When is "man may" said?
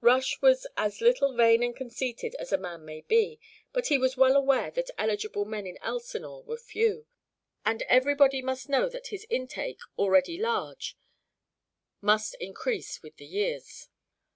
2.56-3.00